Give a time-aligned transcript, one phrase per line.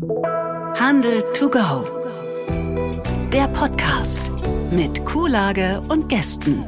[0.00, 1.84] Handel to go.
[3.32, 4.30] Der Podcast
[4.70, 6.64] mit Kuhlage und Gästen.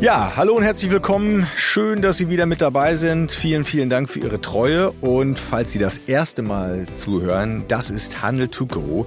[0.00, 1.46] Ja, hallo und herzlich willkommen.
[1.54, 3.30] Schön, dass Sie wieder mit dabei sind.
[3.30, 4.90] Vielen, vielen Dank für Ihre Treue.
[5.00, 9.06] Und falls Sie das erste Mal zuhören, das ist Handel to go,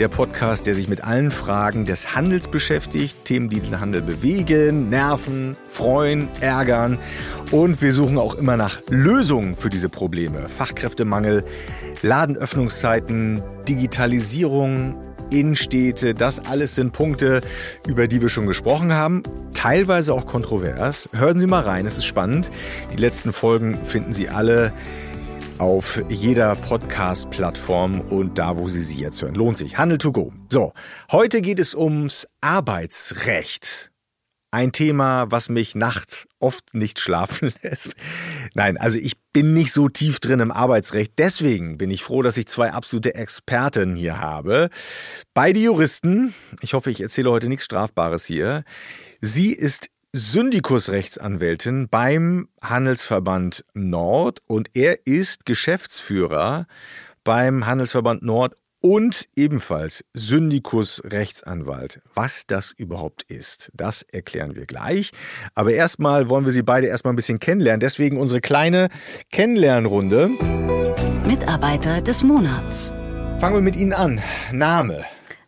[0.00, 4.88] der Podcast, der sich mit allen Fragen des Handels beschäftigt, Themen, die den Handel bewegen,
[4.88, 6.98] nerven, freuen, ärgern.
[7.50, 10.48] Und wir suchen auch immer nach Lösungen für diese Probleme.
[10.48, 11.44] Fachkräftemangel,
[12.00, 14.94] Ladenöffnungszeiten, Digitalisierung,
[15.30, 17.42] Innenstädte, das alles sind Punkte,
[17.86, 19.22] über die wir schon gesprochen haben,
[19.52, 21.10] teilweise auch kontrovers.
[21.12, 22.50] Hören Sie mal rein, es ist spannend.
[22.92, 24.72] Die letzten Folgen finden Sie alle
[25.60, 29.34] auf jeder Podcast-Plattform und da, wo Sie sie jetzt hören.
[29.34, 29.76] Lohnt sich.
[29.76, 30.32] Handel to go.
[30.48, 30.72] So,
[31.12, 33.92] heute geht es ums Arbeitsrecht.
[34.50, 37.94] Ein Thema, was mich nacht oft nicht schlafen lässt.
[38.54, 41.12] Nein, also ich bin nicht so tief drin im Arbeitsrecht.
[41.18, 44.70] Deswegen bin ich froh, dass ich zwei absolute Experten hier habe.
[45.34, 46.32] Beide Juristen.
[46.62, 48.64] Ich hoffe, ich erzähle heute nichts Strafbares hier.
[49.20, 56.66] Sie ist Syndikusrechtsanwältin beim Handelsverband Nord und er ist Geschäftsführer
[57.22, 62.00] beim Handelsverband Nord und ebenfalls Syndikus Rechtsanwalt.
[62.12, 65.12] Was das überhaupt ist, das erklären wir gleich.
[65.54, 67.78] Aber erstmal wollen wir Sie beide erstmal ein bisschen kennenlernen.
[67.78, 68.88] Deswegen unsere kleine
[69.30, 70.28] Kennenlernrunde.
[71.24, 72.88] Mitarbeiter des Monats.
[73.38, 74.20] Fangen wir mit Ihnen an.
[74.50, 75.04] Name.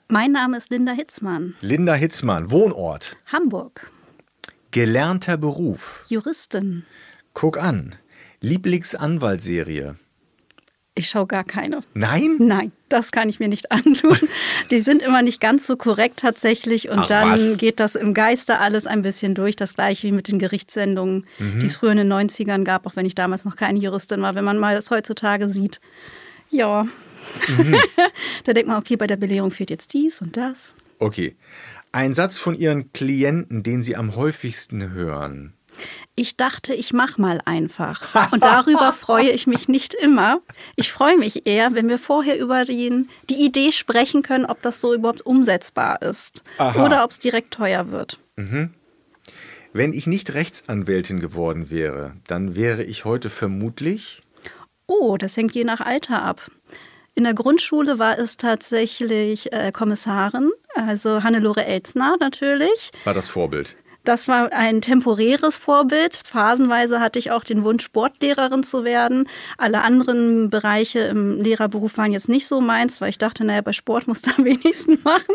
[0.07, 1.55] Mein Name ist Linda Hitzmann.
[1.63, 2.53] Linda Hitzmann.
[2.53, 3.17] Wohnort.
[3.27, 3.91] Hamburg.
[4.73, 6.05] Gelernter Beruf.
[6.09, 6.85] Juristin.
[7.35, 7.95] Guck an.
[8.41, 9.95] Lieblingsanwaltsserie.
[10.95, 11.81] Ich schaue gar keine.
[11.95, 12.37] Nein?
[12.39, 14.19] Nein, das kann ich mir nicht antun.
[14.71, 17.57] Die sind immer nicht ganz so korrekt tatsächlich und Ach, dann was?
[17.57, 19.57] geht das im Geiste alles ein bisschen durch.
[19.57, 21.61] Das gleiche wie mit den Gerichtssendungen, Mhm.
[21.61, 24.35] die es früher in den 90ern gab, auch wenn ich damals noch keine Juristin war.
[24.35, 25.81] Wenn man mal das heutzutage sieht,
[26.51, 26.87] ja,
[27.47, 27.77] Mhm.
[28.45, 30.77] da denkt man, okay, bei der Belehrung fehlt jetzt dies und das.
[30.99, 31.37] Okay.
[31.95, 35.53] Ein Satz von Ihren Klienten, den Sie am häufigsten hören.
[36.15, 38.33] Ich dachte, ich mach mal einfach.
[38.33, 40.41] Und darüber freue ich mich nicht immer.
[40.77, 44.81] Ich freue mich eher, wenn wir vorher über die, die Idee sprechen können, ob das
[44.81, 46.43] so überhaupt umsetzbar ist.
[46.57, 46.85] Aha.
[46.85, 48.19] Oder ob es direkt teuer wird.
[49.75, 54.23] Wenn ich nicht Rechtsanwältin geworden wäre, dann wäre ich heute vermutlich.
[54.87, 56.51] Oh, das hängt je nach Alter ab.
[57.15, 62.91] In der Grundschule war es tatsächlich äh, Kommissarin, also Hannelore Elzner natürlich.
[63.05, 63.77] War das Vorbild.
[64.05, 66.19] Das war ein temporäres Vorbild.
[66.29, 69.29] Phasenweise hatte ich auch den Wunsch, Sportlehrerin zu werden.
[69.59, 73.73] Alle anderen Bereiche im Lehrerberuf waren jetzt nicht so meins, weil ich dachte, naja, bei
[73.73, 75.35] Sport musst du am wenigsten machen.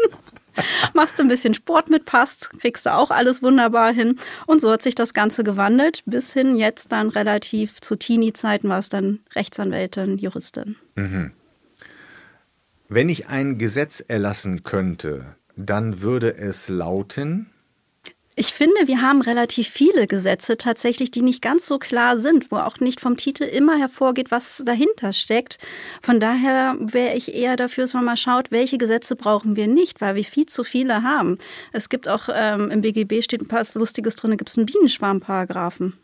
[0.94, 4.18] Machst du ein bisschen Sport mit, passt, kriegst du auch alles wunderbar hin.
[4.48, 8.80] Und so hat sich das Ganze gewandelt, bis hin jetzt dann relativ zu Teenie-Zeiten war
[8.80, 10.76] es dann Rechtsanwältin, Juristin.
[12.90, 17.48] Wenn ich ein Gesetz erlassen könnte, dann würde es lauten.
[18.38, 22.58] Ich finde, wir haben relativ viele Gesetze tatsächlich, die nicht ganz so klar sind, wo
[22.58, 25.58] auch nicht vom Titel immer hervorgeht, was dahinter steckt.
[26.02, 30.00] Von daher wäre ich eher dafür, dass man mal schaut, welche Gesetze brauchen wir nicht,
[30.00, 31.40] weil wir viel zu viele haben.
[31.74, 35.98] Es gibt auch ähm, im BGB steht ein paar Lustiges drin, gibt es einen Bienenschwarmparagraphen.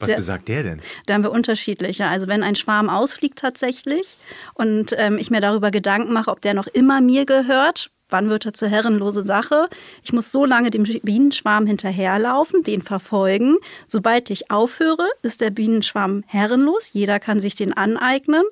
[0.00, 0.80] Was Der- besagt der denn?
[1.06, 2.06] Da haben wir unterschiedliche.
[2.06, 4.16] Also wenn ein Schwarm ausfliegt tatsächlich
[4.54, 8.46] und ähm, ich mir darüber Gedanken mache, ob der noch immer mir gehört, wann wird
[8.46, 9.68] er zur herrenlose Sache?
[10.02, 13.56] Ich muss so lange dem Bienenschwarm hinterherlaufen, den verfolgen.
[13.86, 16.90] Sobald ich aufhöre, ist der Bienenschwarm herrenlos.
[16.92, 18.44] Jeder kann sich den aneignen.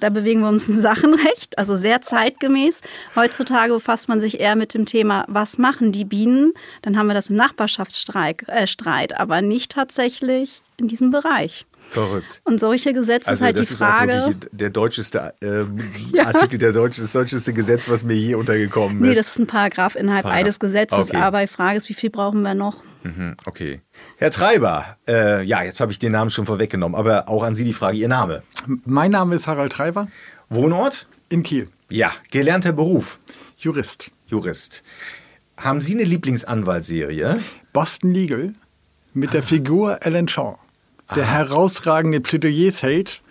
[0.00, 2.80] Da bewegen wir uns ein Sachenrecht, also sehr zeitgemäß.
[3.16, 6.52] Heutzutage befasst man sich eher mit dem Thema, was machen die Bienen?
[6.82, 11.66] Dann haben wir das im Nachbarschaftsstreit, äh, aber nicht tatsächlich in diesem Bereich.
[11.90, 12.40] Verrückt.
[12.44, 14.12] Und solche Gesetze Also ist halt das die ist auch Frage.
[14.12, 15.78] wirklich der deutscheste ähm,
[16.12, 16.26] Ja.
[16.26, 19.18] Artikel, der deutsche, das deutscheste Gesetz, was mir je untergekommen Nee, ist.
[19.20, 20.44] das ist ein Paragraph innerhalb Paragraph.
[20.44, 21.16] eines Gesetzes, Okay.
[21.16, 22.82] aber die Frage ist, wie viel brauchen wir noch?
[23.04, 23.80] Mhm, okay.
[24.16, 27.64] Herr Treiber, äh, ja, jetzt habe ich den Namen schon vorweggenommen, aber auch an Sie
[27.64, 28.42] die Frage, Ihr Name.
[28.84, 30.08] Mein Name ist Harald Treiber
[30.48, 31.06] Wohnort?
[31.28, 33.20] in Kiel, Ja, gelernter Beruf,
[33.56, 34.10] Jurist.
[34.26, 34.82] Jurist.
[35.56, 37.38] Haben Sie eine Lieblingsanwaltsserie?
[37.72, 38.54] Boston Legal
[39.12, 40.56] mit der Figur Alan Shaw,
[41.16, 43.22] der herausragende Plädoyers hält.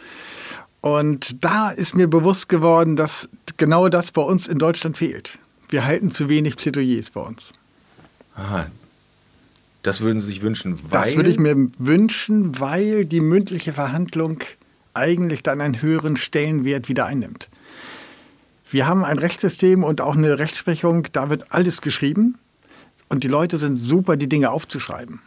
[0.81, 5.39] Und da ist mir bewusst geworden, dass genau das bei uns in Deutschland fehlt.
[5.69, 7.53] Wir halten zu wenig Plädoyers bei uns.
[8.35, 8.65] Aha.
[9.81, 11.01] Das würden Sie sich wünschen, weil...
[11.01, 14.39] Das würde ich mir wünschen, weil die mündliche Verhandlung
[14.93, 17.49] eigentlich dann einen höheren Stellenwert wieder einnimmt.
[18.69, 22.39] Wir haben ein Rechtssystem und auch eine Rechtsprechung, da wird alles geschrieben
[23.09, 25.21] und die Leute sind super, die Dinge aufzuschreiben.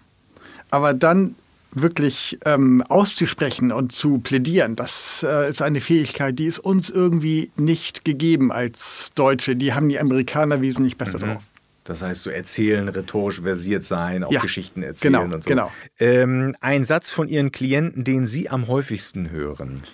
[0.70, 1.36] Aber dann
[1.76, 7.50] wirklich ähm, auszusprechen und zu plädieren, das äh, ist eine Fähigkeit, die ist uns irgendwie
[7.56, 9.56] nicht gegeben als Deutsche.
[9.56, 11.22] Die haben die Amerikaner wesentlich besser Mhm.
[11.22, 11.42] drauf.
[11.84, 15.48] Das heißt, so erzählen, rhetorisch versiert sein, auch Ja, Geschichten erzählen genau, und so.
[15.48, 15.70] genau.
[16.00, 19.84] Ähm, ein Satz von Ihren Klienten, den Sie am häufigsten hören.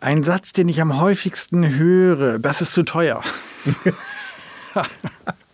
[0.00, 3.22] Ein Satz, den ich am häufigsten höre, das ist zu teuer.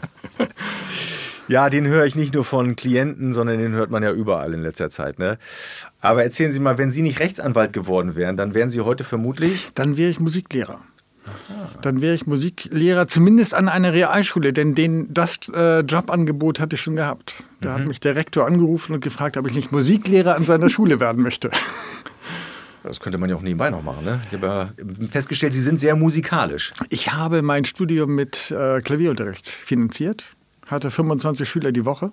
[1.53, 4.63] Ja, den höre ich nicht nur von Klienten, sondern den hört man ja überall in
[4.63, 5.19] letzter Zeit.
[5.19, 5.37] Ne?
[6.01, 9.71] Aber erzählen Sie mal, wenn Sie nicht Rechtsanwalt geworden wären, dann wären Sie heute vermutlich.
[9.75, 10.81] Dann wäre ich Musiklehrer.
[11.83, 16.81] Dann wäre ich Musiklehrer, zumindest an einer Realschule, denn den, das äh, Jobangebot hatte ich
[16.81, 17.45] schon gehabt.
[17.61, 21.01] Da hat mich der Rektor angerufen und gefragt, ob ich nicht Musiklehrer an seiner Schule
[21.01, 21.51] werden möchte.
[22.83, 24.07] Das könnte man ja auch nebenbei noch machen.
[24.07, 24.23] Ne?
[24.31, 26.73] Ich habe ja festgestellt, Sie sind sehr musikalisch.
[26.89, 30.25] Ich habe mein Studium mit äh, Klavierunterricht finanziert,
[30.73, 32.11] hatte 25 Schüler die Woche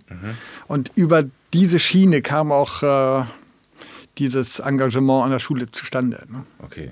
[0.68, 3.26] und über diese Schiene kam auch äh,
[4.18, 6.24] dieses Engagement an der Schule zustande.
[6.30, 6.44] Ne?
[6.60, 6.92] Okay.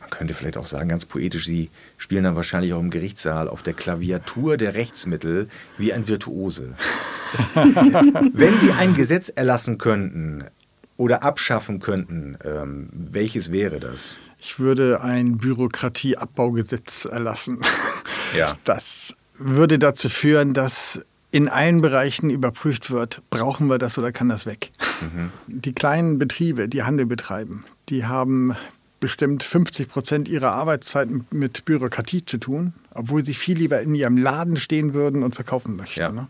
[0.00, 3.62] Man könnte vielleicht auch sagen, ganz poetisch, Sie spielen dann wahrscheinlich auch im Gerichtssaal auf
[3.62, 5.48] der Klaviatur der Rechtsmittel
[5.78, 6.76] wie ein Virtuose.
[7.54, 10.44] Wenn Sie ein Gesetz erlassen könnten
[10.96, 14.20] oder abschaffen könnten, ähm, welches wäre das?
[14.38, 17.60] Ich würde ein Bürokratieabbaugesetz erlassen.
[18.36, 18.56] Ja.
[18.64, 24.28] Das würde dazu führen, dass in allen Bereichen überprüft wird, brauchen wir das oder kann
[24.28, 24.70] das weg.
[25.46, 28.56] Die kleinen Betriebe, die Handel betreiben, die haben
[29.00, 34.16] bestimmt 50 Prozent ihrer Arbeitszeit mit Bürokratie zu tun, obwohl sie viel lieber in ihrem
[34.16, 36.00] Laden stehen würden und verkaufen möchten.
[36.00, 36.10] Ja.
[36.10, 36.28] Ne?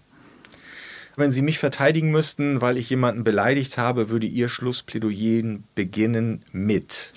[1.18, 7.14] Wenn Sie mich verteidigen müssten, weil ich jemanden beleidigt habe, würde Ihr Schlussplädoyer beginnen mit.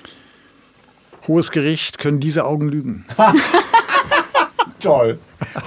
[1.27, 3.05] Hohes Gericht können diese Augen lügen.
[4.79, 5.19] Toll.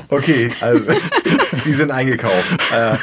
[0.09, 0.93] Okay, also
[1.65, 2.61] die sind eingekauft.
[2.73, 2.97] Äh,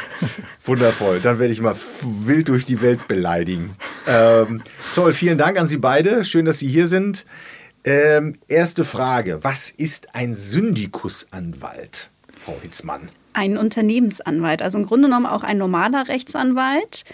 [0.64, 1.20] wundervoll.
[1.20, 3.76] Dann werde ich mal wild durch die Welt beleidigen.
[4.06, 4.62] Ähm,
[4.94, 6.24] toll, vielen Dank an Sie beide.
[6.24, 7.26] Schön, dass Sie hier sind.
[7.84, 9.42] Ähm, erste Frage.
[9.42, 13.10] Was ist ein Syndikusanwalt, Frau Hitzmann?
[13.32, 17.04] Ein Unternehmensanwalt, also im Grunde genommen auch ein normaler Rechtsanwalt.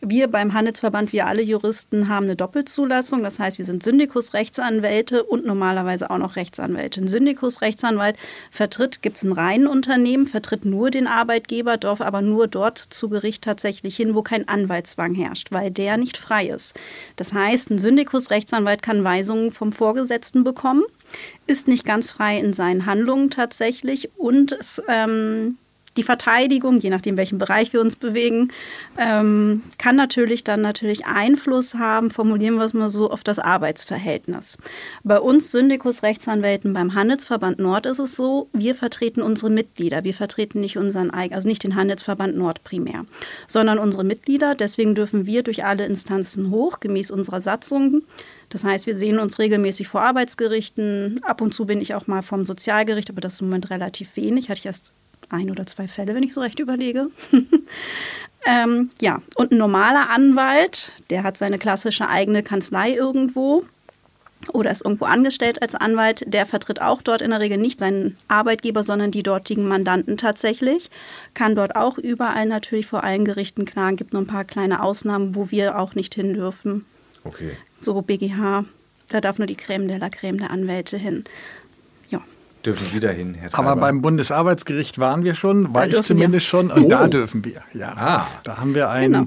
[0.00, 3.22] Wir beim Handelsverband, wir alle Juristen haben eine Doppelzulassung.
[3.22, 7.00] Das heißt, wir sind Syndikus-Rechtsanwälte und normalerweise auch noch Rechtsanwälte.
[7.00, 8.16] Ein Syndikus-Rechtsanwalt
[8.50, 13.08] vertritt, gibt es ein reinen Unternehmen, vertritt nur den Arbeitgeber, darf aber nur dort zu
[13.08, 16.74] Gericht tatsächlich hin, wo kein Anwaltszwang herrscht, weil der nicht frei ist.
[17.16, 20.82] Das heißt, ein Syndikus-Rechtsanwalt kann Weisungen vom Vorgesetzten bekommen,
[21.46, 25.56] ist nicht ganz frei in seinen Handlungen tatsächlich und es ähm,
[25.96, 28.52] die Verteidigung, je nachdem, welchen Bereich wir uns bewegen,
[28.98, 34.58] ähm, kann natürlich dann natürlich Einfluss haben, formulieren wir es mal so, auf das Arbeitsverhältnis.
[35.04, 40.04] Bei uns Syndikus-Rechtsanwälten beim Handelsverband Nord ist es so, wir vertreten unsere Mitglieder.
[40.04, 43.06] Wir vertreten nicht unseren eigenen, also nicht den Handelsverband Nord primär,
[43.46, 44.54] sondern unsere Mitglieder.
[44.54, 48.02] Deswegen dürfen wir durch alle Instanzen hoch, gemäß unserer Satzung.
[48.48, 51.20] Das heißt, wir sehen uns regelmäßig vor Arbeitsgerichten.
[51.24, 54.16] Ab und zu bin ich auch mal vom Sozialgericht, aber das ist im Moment relativ
[54.16, 54.48] wenig.
[54.48, 54.92] Hatte ich erst
[55.28, 57.08] ein oder zwei Fälle, wenn ich so recht überlege.
[58.46, 63.64] ähm, ja, und ein normaler Anwalt, der hat seine klassische eigene Kanzlei irgendwo
[64.52, 68.16] oder ist irgendwo angestellt als Anwalt, der vertritt auch dort in der Regel nicht seinen
[68.28, 70.90] Arbeitgeber, sondern die dortigen Mandanten tatsächlich,
[71.34, 75.34] kann dort auch überall natürlich vor allen Gerichten klagen, gibt nur ein paar kleine Ausnahmen,
[75.34, 76.84] wo wir auch nicht hin dürfen.
[77.24, 77.52] Okay.
[77.80, 78.64] So BGH,
[79.08, 81.24] da darf nur die Creme de la Creme der Anwälte hin.
[82.66, 83.70] Dürfen Sie dahin, Herr Treiber?
[83.70, 86.88] Aber beim Bundesarbeitsgericht waren wir schon, war ich zumindest schon, und Oh.
[86.88, 87.62] da dürfen wir.
[87.72, 87.94] Ja.
[87.96, 88.26] Ah.
[88.44, 89.26] Da haben wir ein Genau.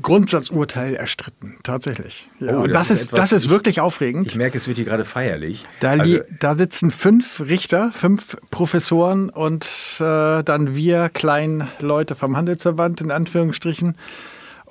[0.00, 2.28] Grundsatzurteil erstritten, tatsächlich.
[2.40, 4.26] Ja, Oh, und das das, ist etwas- das ist ich- wirklich aufregend.
[4.26, 5.64] ich merke, es wird hier gerade feierlich.
[5.80, 9.64] Da, also, da sitzen fünf Richter, fünf Professoren und
[10.00, 13.96] äh, dann wir kleinen Leute vom Handelsverband in Anführungsstrichen.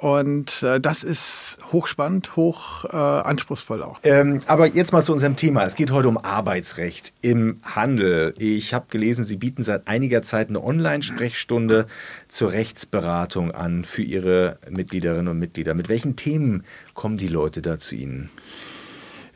[0.04, 4.02] Und äh, das ist hochspannend, hoch äh, anspruchsvoll auch.
[4.04, 5.64] Ähm, aber jetzt mal zu unserem Thema.
[5.64, 8.34] Es geht heute um Arbeitsrecht im Handel.
[8.38, 11.88] Ich habe gelesen, Sie bieten seit einiger Zeit eine Online-Sprechstunde
[12.28, 15.74] zur Rechtsberatung an für Ihre Mitgliederinnen und Mitglieder.
[15.74, 18.30] Mit welchen Themen kommen die Leute da zu Ihnen?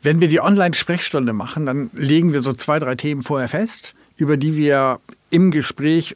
[0.02, 4.36] Wenn wir die Online-Sprechstunde machen, dann legen wir so zwei, drei Themen vorher fest, über
[4.36, 6.14] die wir im Gespräch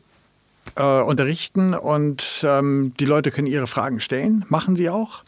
[0.76, 5.24] äh, unterrichten und ähm, die Leute können ihre Fragen stellen, machen sie auch.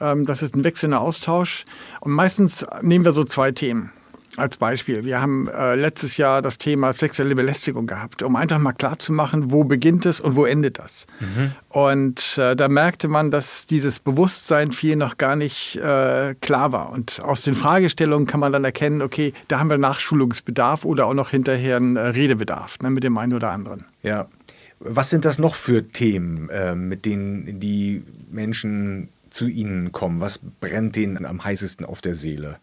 [0.00, 1.64] Ähm, das ist ein wechselnder Austausch
[2.00, 3.92] und meistens nehmen wir so zwei Themen.
[4.36, 8.72] Als Beispiel, wir haben äh, letztes Jahr das Thema sexuelle Belästigung gehabt, um einfach mal
[8.72, 11.08] klarzumachen, wo beginnt es und wo endet das.
[11.68, 16.90] Und äh, da merkte man, dass dieses Bewusstsein viel noch gar nicht äh, klar war.
[16.90, 21.14] Und aus den Fragestellungen kann man dann erkennen, okay, da haben wir Nachschulungsbedarf oder auch
[21.14, 23.84] noch hinterher einen äh, Redebedarf ne, mit dem einen oder anderen.
[24.02, 24.28] Ja.
[24.80, 30.20] Was sind das noch für Themen, äh, mit denen die Menschen zu Ihnen kommen?
[30.20, 32.58] Was brennt denen am heißesten auf der Seele?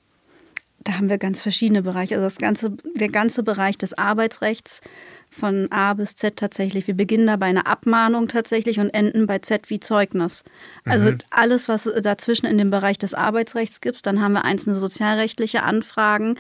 [0.80, 2.16] Da haben wir ganz verschiedene Bereiche.
[2.16, 4.82] Also das ganze, der ganze Bereich des Arbeitsrechts
[5.30, 6.88] von A bis Z tatsächlich.
[6.88, 10.44] Wir beginnen da bei einer Abmahnung tatsächlich und enden bei Z wie Zeugnis.
[10.86, 11.18] Also mhm.
[11.30, 14.06] alles, was dazwischen in dem Bereich des Arbeitsrechts gibt.
[14.06, 16.36] Dann haben wir einzelne sozialrechtliche Anfragen.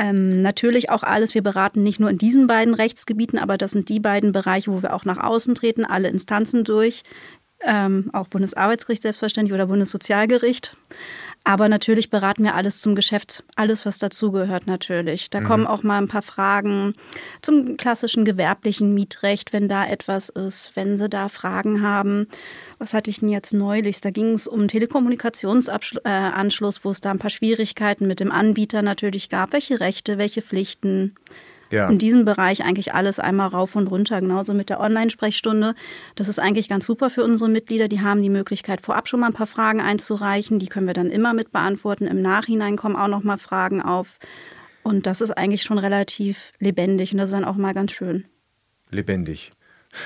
[0.00, 3.90] Ähm, natürlich auch alles, wir beraten nicht nur in diesen beiden Rechtsgebieten, aber das sind
[3.90, 7.02] die beiden Bereiche, wo wir auch nach außen treten, alle Instanzen durch,
[7.60, 10.74] ähm, auch Bundesarbeitsgericht selbstverständlich oder Bundessozialgericht.
[11.42, 15.30] Aber natürlich beraten wir alles zum Geschäft, alles, was dazugehört natürlich.
[15.30, 15.44] Da mhm.
[15.44, 16.92] kommen auch mal ein paar Fragen
[17.40, 22.28] zum klassischen gewerblichen Mietrecht, wenn da etwas ist, wenn Sie da Fragen haben.
[22.78, 24.02] Was hatte ich denn jetzt neulich?
[24.02, 29.30] Da ging es um Telekommunikationsanschluss, wo es da ein paar Schwierigkeiten mit dem Anbieter natürlich
[29.30, 29.54] gab.
[29.54, 31.14] Welche Rechte, welche Pflichten?
[31.70, 31.88] Ja.
[31.88, 35.74] in diesem Bereich eigentlich alles einmal rauf und runter, genauso mit der Online-Sprechstunde.
[36.14, 37.88] Das ist eigentlich ganz super für unsere Mitglieder.
[37.88, 40.58] Die haben die Möglichkeit, vorab schon mal ein paar Fragen einzureichen.
[40.58, 42.06] Die können wir dann immer mit beantworten.
[42.06, 44.18] Im Nachhinein kommen auch noch mal Fragen auf.
[44.82, 48.24] Und das ist eigentlich schon relativ lebendig und das ist dann auch mal ganz schön.
[48.90, 49.52] Lebendig.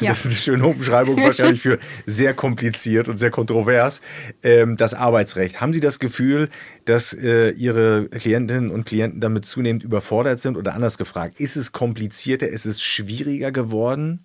[0.00, 0.11] Ja.
[0.11, 4.00] Das ist eine schöne Umschreibung, wahrscheinlich für sehr kompliziert und sehr kontrovers.
[4.43, 5.61] Ähm, das Arbeitsrecht.
[5.61, 6.49] Haben Sie das Gefühl,
[6.85, 11.38] dass äh, Ihre Klientinnen und Klienten damit zunehmend überfordert sind oder anders gefragt?
[11.38, 14.25] Ist es komplizierter, ist es schwieriger geworden?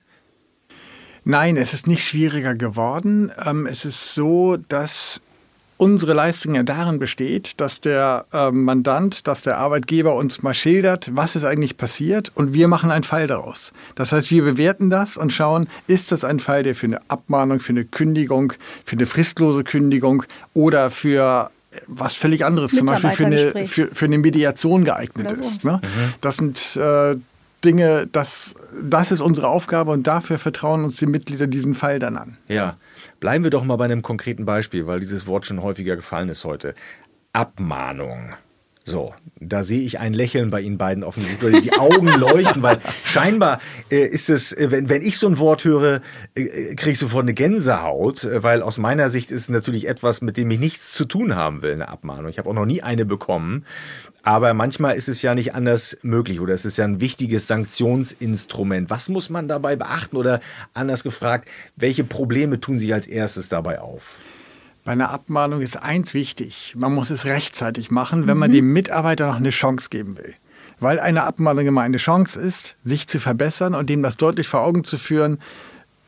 [1.25, 3.31] Nein, es ist nicht schwieriger geworden.
[3.45, 5.21] Ähm, es ist so, dass
[5.79, 11.09] unsere Leistung ja darin besteht, dass der äh, Mandant, dass der Arbeitgeber uns mal schildert,
[11.15, 13.71] was ist eigentlich passiert und wir machen einen Fall daraus.
[13.95, 17.61] Das heißt, wir bewerten das und schauen, ist das ein Fall, der für eine Abmahnung,
[17.61, 21.49] für eine Kündigung, für eine fristlose Kündigung oder für
[21.87, 25.35] was völlig anderes, zum Beispiel für eine, für, für eine Mediation geeignet so.
[25.41, 25.63] ist.
[25.63, 25.79] Ne?
[25.81, 26.13] Mhm.
[26.19, 27.15] Das sind äh,
[27.63, 32.17] Dinge, das, das ist unsere Aufgabe und dafür vertrauen uns die Mitglieder diesen Fall dann
[32.17, 32.37] an.
[32.47, 32.77] Ja,
[33.19, 36.45] bleiben wir doch mal bei einem konkreten Beispiel, weil dieses Wort schon häufiger gefallen ist
[36.45, 36.73] heute.
[37.33, 38.33] Abmahnung.
[38.89, 41.61] So, da sehe ich ein Lächeln bei Ihnen beiden offensichtlich.
[41.61, 43.59] Die Augen leuchten, weil scheinbar
[43.91, 46.01] äh, ist es, äh, wenn, wenn ich so ein Wort höre,
[46.35, 49.87] äh, äh, kriege ich sofort eine Gänsehaut, äh, weil aus meiner Sicht ist es natürlich
[49.87, 52.29] etwas, mit dem ich nichts zu tun haben will, eine Abmahnung.
[52.29, 53.63] Ich habe auch noch nie eine bekommen.
[54.23, 58.89] Aber manchmal ist es ja nicht anders möglich oder es ist ja ein wichtiges Sanktionsinstrument.
[58.89, 60.41] Was muss man dabei beachten oder
[60.73, 64.19] anders gefragt, welche Probleme tun sich als erstes dabei auf?
[64.89, 66.73] Bei einer Abmahnung ist eins wichtig.
[66.75, 68.55] Man muss es rechtzeitig machen, wenn man mhm.
[68.55, 70.33] dem Mitarbeiter noch eine Chance geben will.
[70.79, 74.61] Weil eine Abmahnung immer eine Chance ist, sich zu verbessern und dem das deutlich vor
[74.61, 75.37] Augen zu führen,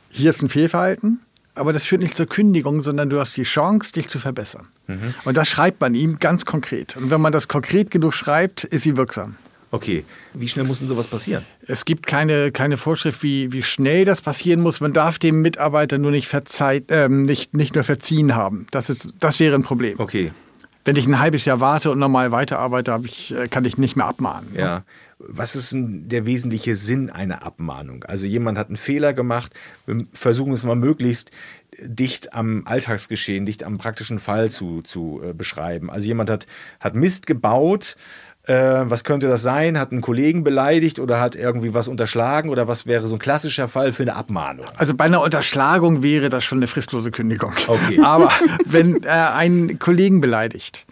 [0.09, 1.19] hier ist ein Fehlverhalten,
[1.53, 4.67] aber das führt nicht zur Kündigung, sondern du hast die Chance, dich zu verbessern.
[4.87, 5.13] Mhm.
[5.25, 6.97] Und das schreibt man ihm ganz konkret.
[6.97, 9.35] Und wenn man das konkret genug schreibt, ist sie wirksam.
[9.73, 11.45] Okay, wie schnell muss denn sowas passieren?
[11.65, 14.81] Es gibt keine, keine Vorschrift, wie, wie schnell das passieren muss.
[14.81, 18.67] Man darf dem Mitarbeiter nur nicht, verzeiht, ähm, nicht, nicht nur verziehen haben.
[18.71, 19.97] Das, ist, das wäre ein Problem.
[19.97, 20.31] Okay.
[20.83, 24.07] Wenn ich ein halbes Jahr warte und normal weiterarbeite, ich, äh, kann ich nicht mehr
[24.07, 24.51] abmahnen.
[24.53, 24.59] Ne?
[24.59, 24.83] Ja.
[25.19, 28.03] Was ist denn der wesentliche Sinn einer Abmahnung?
[28.03, 29.53] Also jemand hat einen Fehler gemacht,
[29.85, 31.31] wir versuchen es mal möglichst
[31.79, 35.89] dicht am Alltagsgeschehen, dicht am praktischen Fall zu, zu äh, beschreiben.
[35.89, 36.47] Also jemand hat,
[36.79, 37.95] hat Mist gebaut,
[38.47, 39.77] äh, was könnte das sein?
[39.77, 43.67] Hat einen Kollegen beleidigt oder hat irgendwie was unterschlagen oder was wäre so ein klassischer
[43.67, 44.65] Fall für eine Abmahnung?
[44.77, 47.53] Also bei einer Unterschlagung wäre das schon eine fristlose Kündigung.
[47.67, 47.99] Okay.
[48.03, 48.31] Aber
[48.65, 50.85] wenn er einen Kollegen beleidigt,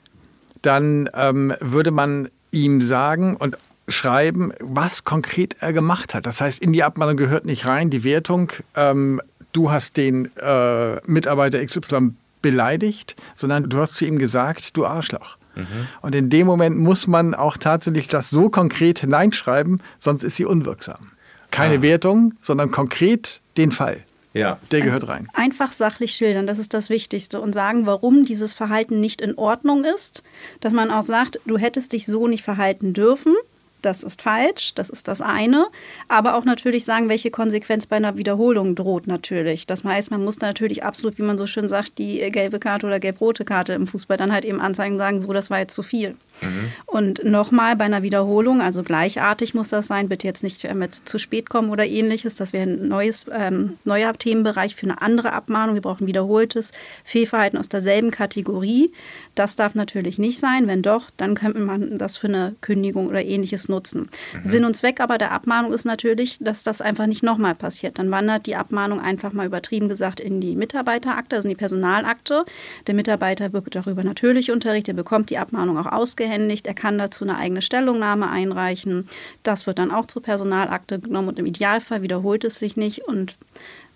[0.62, 6.25] dann ähm, würde man ihm sagen und schreiben, was konkret er gemacht hat.
[6.25, 10.98] Das heißt, in die Abmahnung gehört nicht rein die Wertung, ähm, du hast den äh,
[11.08, 15.38] Mitarbeiter XY beleidigt, sondern du hast zu ihm gesagt, du Arschloch.
[15.56, 15.88] Mhm.
[16.01, 20.46] Und in dem Moment muss man auch tatsächlich das so konkret hineinschreiben, sonst ist sie
[20.46, 21.12] unwirksam.
[21.51, 21.82] Keine ah.
[21.82, 24.03] Wertung, sondern konkret den Fall.
[24.34, 24.60] Ja.
[24.72, 25.27] Der gehört also rein.
[25.34, 27.41] Einfach sachlich schildern, das ist das Wichtigste.
[27.41, 30.24] Und sagen, warum dieses Verhalten nicht in Ordnung ist.
[30.60, 33.36] Dass man auch sagt, du hättest dich so nicht verhalten dürfen
[33.81, 35.67] das ist falsch, das ist das eine.
[36.07, 39.67] Aber auch natürlich sagen, welche Konsequenz bei einer Wiederholung droht natürlich.
[39.67, 43.00] Das heißt, man muss natürlich absolut, wie man so schön sagt, die gelbe Karte oder
[43.00, 45.83] gelb-rote Karte im Fußball dann halt eben anzeigen und sagen, so, das war jetzt zu
[45.83, 46.15] viel.
[46.41, 46.72] Mhm.
[46.86, 51.17] Und nochmal bei einer Wiederholung, also gleichartig muss das sein, bitte jetzt nicht mit zu
[51.17, 52.36] spät kommen oder ähnliches.
[52.36, 55.75] Das wäre ein neues, ähm, neuer Themenbereich für eine andere Abmahnung.
[55.75, 56.72] Wir brauchen wiederholtes
[57.03, 58.91] Fehlverhalten aus derselben Kategorie.
[59.36, 60.67] Das darf natürlich nicht sein.
[60.67, 64.10] Wenn doch, dann könnte man das für eine Kündigung oder ähnliches nutzen.
[64.34, 64.50] Mhm.
[64.50, 68.00] Sinn und Zweck aber der Abmahnung ist natürlich, dass das einfach nicht nochmal passiert.
[68.00, 72.46] Dann wandert die Abmahnung einfach mal übertrieben gesagt in die Mitarbeiterakte, also in die Personalakte.
[72.88, 76.67] Der Mitarbeiter wird darüber natürlich unterrichtet, bekommt die Abmahnung auch ausgehändigt ausgehändigt.
[76.67, 79.07] Er kann dazu eine eigene Stellungnahme einreichen.
[79.43, 83.07] Das wird dann auch zur Personalakte genommen und im Idealfall wiederholt es sich nicht.
[83.07, 83.36] Und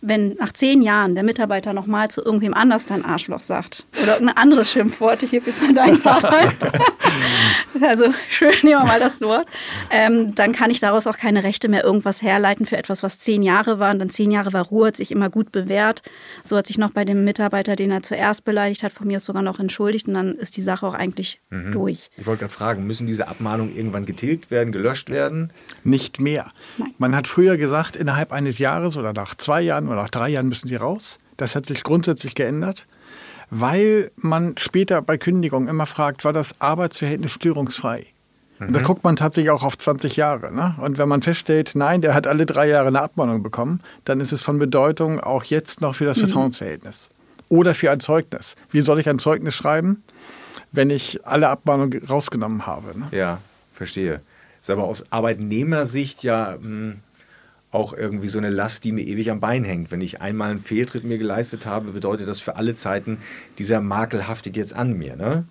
[0.05, 4.38] wenn nach zehn Jahren der Mitarbeiter nochmal zu irgendwem anders dein Arschloch sagt oder irgendein
[4.38, 6.53] anderes Schimpfwort, ich heb jetzt mal deins Harald.
[7.81, 9.48] also schön, nehmen wir mal das Wort.
[9.89, 13.41] Ähm, dann kann ich daraus auch keine Rechte mehr irgendwas herleiten für etwas, was zehn
[13.41, 13.91] Jahre war.
[13.91, 16.01] Und dann zehn Jahre war Ruhe, hat sich immer gut bewährt.
[16.43, 19.41] So hat sich noch bei dem Mitarbeiter, den er zuerst beleidigt hat, von mir sogar
[19.41, 20.07] noch entschuldigt.
[20.07, 21.72] Und dann ist die Sache auch eigentlich mhm.
[21.72, 22.10] durch.
[22.17, 25.53] Ich wollte gerade fragen, müssen diese Abmahnungen irgendwann getilgt werden, gelöscht werden?
[25.86, 26.51] Nicht mehr.
[26.77, 26.93] Nein.
[26.98, 30.50] Man hat früher gesagt, innerhalb eines Jahres oder nach zwei Jahren oder nach drei Jahren
[30.50, 31.19] müssen sie raus.
[31.38, 32.88] Das hat sich grundsätzlich geändert,
[33.50, 38.07] weil man später bei Kündigung immer fragt, war das Arbeitsverhältnis störungsfrei?
[38.59, 38.67] Mhm.
[38.67, 38.83] Und da mhm.
[38.85, 40.53] guckt man tatsächlich auch auf 20 Jahre.
[40.53, 40.75] Ne?
[40.79, 44.31] Und wenn man feststellt, nein, der hat alle drei Jahre eine Abmahnung bekommen, dann ist
[44.31, 46.21] es von Bedeutung auch jetzt noch für das mhm.
[46.21, 47.09] Vertrauensverhältnis.
[47.50, 48.55] Oder für ein Zeugnis.
[48.71, 50.03] Wie soll ich ein Zeugnis schreiben,
[50.71, 52.97] wenn ich alle Abmahnungen rausgenommen habe?
[52.97, 53.07] Ne?
[53.12, 53.39] Ja,
[53.73, 54.21] verstehe.
[54.59, 57.00] Ist aber aus Arbeitnehmersicht ja mh, hm,
[57.74, 59.92] auch irgendwie so eine Last, die mir ewig am Bein hängt.
[59.92, 63.18] Wenn ich einmal einen Fehltritt mir geleistet habe, bedeutet das für alle Zeiten,
[63.58, 65.46] dieser Makel haftet jetzt an mir, ne?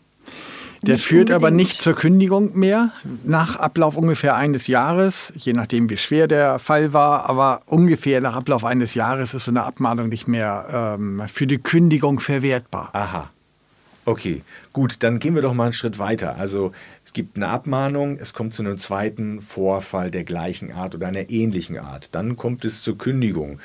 [0.83, 1.43] Der nicht führt unbedingt.
[1.43, 2.93] aber nicht zur Kündigung mehr,
[3.25, 8.35] nach Ablauf ungefähr eines Jahres, je nachdem wie schwer der Fall war, aber ungefähr nach
[8.35, 12.91] Ablauf eines Jahres ist so eine Abmahnung nicht mehr ähm, für die Kündigung verwertbar.
[12.95, 13.31] Aha.
[14.05, 14.43] Okay,
[14.73, 16.37] gut, dann gehen wir doch mal einen Schritt weiter.
[16.37, 16.73] Also
[17.05, 21.31] es gibt eine Abmahnung, es kommt zu einem zweiten Vorfall der gleichen Art oder einer
[21.31, 22.13] ähnlichen Art.
[22.13, 23.61] Dann kommt es zur Kündigung.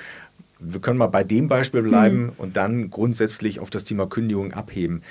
[0.59, 2.31] Wir können mal bei dem Beispiel bleiben mhm.
[2.37, 5.01] und dann grundsätzlich auf das Thema Kündigung abheben.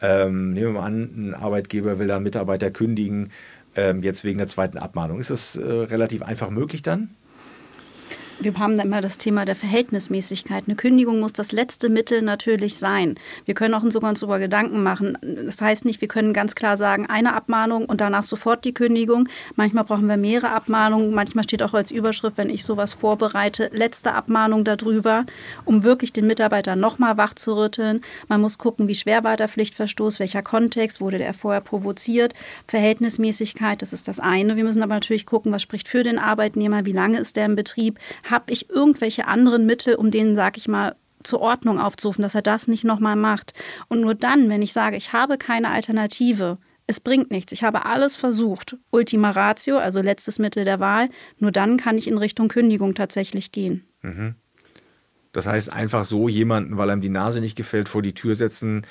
[0.00, 3.30] Ähm, nehmen wir mal an, ein Arbeitgeber will einen Mitarbeiter kündigen,
[3.74, 5.18] ähm, jetzt wegen der zweiten Abmahnung.
[5.18, 7.10] Ist das äh, relativ einfach möglich dann?
[8.38, 10.64] Wir haben da immer das Thema der Verhältnismäßigkeit.
[10.66, 13.14] Eine Kündigung muss das letzte Mittel natürlich sein.
[13.44, 15.16] Wir können auch sogar uns darüber Gedanken machen.
[15.22, 19.28] Das heißt nicht, wir können ganz klar sagen, eine Abmahnung und danach sofort die Kündigung.
[19.54, 21.14] Manchmal brauchen wir mehrere Abmahnungen.
[21.14, 25.24] Manchmal steht auch als Überschrift, wenn ich sowas vorbereite, letzte Abmahnung darüber,
[25.64, 28.02] um wirklich den Mitarbeiter nochmal wach zu rütteln.
[28.28, 32.34] Man muss gucken, wie schwer war der Pflichtverstoß, welcher Kontext, wurde der vorher provoziert.
[32.66, 34.56] Verhältnismäßigkeit, das ist das eine.
[34.56, 37.56] Wir müssen aber natürlich gucken, was spricht für den Arbeitnehmer, wie lange ist der im
[37.56, 37.98] Betrieb,
[38.30, 42.42] habe ich irgendwelche anderen Mittel, um denen, sag ich mal, zur Ordnung aufzurufen, dass er
[42.42, 43.52] das nicht nochmal macht.
[43.88, 47.84] Und nur dann, wenn ich sage, ich habe keine Alternative, es bringt nichts, ich habe
[47.84, 52.48] alles versucht, Ultima Ratio, also letztes Mittel der Wahl, nur dann kann ich in Richtung
[52.48, 53.84] Kündigung tatsächlich gehen.
[54.02, 54.36] Mhm.
[55.32, 58.86] Das heißt, einfach so jemanden, weil einem die Nase nicht gefällt, vor die Tür setzen,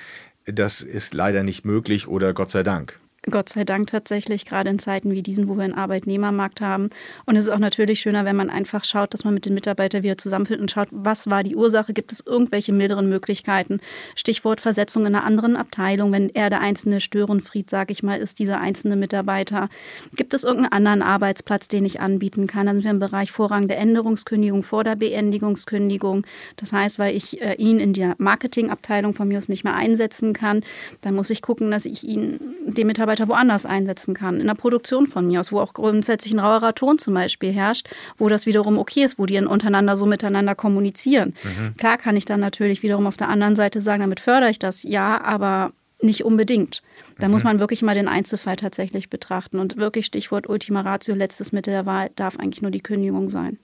[0.45, 2.99] das ist leider nicht möglich oder Gott sei Dank.
[3.29, 6.89] Gott sei Dank tatsächlich, gerade in Zeiten wie diesen, wo wir einen Arbeitnehmermarkt haben.
[7.25, 10.03] Und es ist auch natürlich schöner, wenn man einfach schaut, dass man mit den Mitarbeitern
[10.03, 13.79] wieder zusammenfindet und schaut, was war die Ursache, gibt es irgendwelche milderen Möglichkeiten.
[14.15, 18.38] Stichwort Versetzung in einer anderen Abteilung, wenn er der einzelne Störenfried, sage ich mal, ist,
[18.38, 19.69] dieser einzelne Mitarbeiter.
[20.15, 22.67] Gibt es irgendeinen anderen Arbeitsplatz, den ich anbieten kann?
[22.67, 26.27] Dann sind wir im Bereich Vorrang der Änderungskündigung vor der Beendigungskündigung.
[26.57, 30.33] Das heißt, weil ich äh, ihn in der Marketingabteilung von mir aus nicht mehr einsetzen
[30.33, 30.61] kann,
[31.01, 34.39] dann muss ich gucken, dass ich ihn, den Mitarbeiter Mitarbeiter woanders einsetzen kann.
[34.39, 37.88] In der Produktion von mir aus, wo auch grundsätzlich ein rauerer Ton zum Beispiel herrscht,
[38.17, 41.34] wo das wiederum okay ist, wo die untereinander so miteinander kommunizieren.
[41.43, 41.75] Mhm.
[41.78, 44.84] Klar kann ich dann natürlich wiederum auf der anderen Seite sagen, damit fördere ich das,
[44.84, 46.82] ja, aber nicht unbedingt.
[47.19, 47.34] Da mhm.
[47.34, 49.60] muss man wirklich mal den Einzelfall tatsächlich betrachten.
[49.60, 53.60] Und wirklich Stichwort Ultima Ratio, letztes Mittel der Wahl, darf eigentlich nur die Kündigung sein.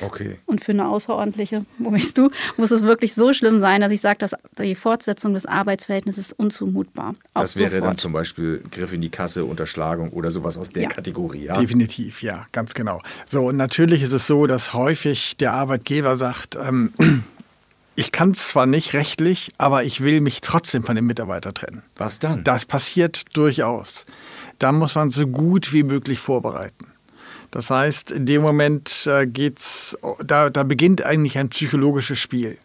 [0.00, 0.38] Okay.
[0.46, 4.00] Und für eine außerordentliche, wo bist du, muss es wirklich so schlimm sein, dass ich
[4.00, 7.14] sage, dass die Fortsetzung des Arbeitsverhältnisses ist unzumutbar.
[7.34, 7.88] das wäre sofort.
[7.88, 10.88] dann zum Beispiel Griff in die Kasse, Unterschlagung oder sowas aus der ja.
[10.88, 11.44] Kategorie.
[11.44, 11.58] Ja?
[11.58, 13.00] Definitiv, ja, ganz genau.
[13.26, 16.92] So, und natürlich ist es so, dass häufig der Arbeitgeber sagt, ähm,
[17.94, 21.82] ich kann es zwar nicht rechtlich, aber ich will mich trotzdem von dem Mitarbeiter trennen.
[21.96, 22.44] Was dann?
[22.44, 24.06] Das passiert durchaus.
[24.58, 26.86] Da muss man so gut wie möglich vorbereiten.
[27.50, 29.26] Das heißt, in dem Moment äh,
[30.24, 32.58] da, da beginnt eigentlich ein psychologisches Spiel.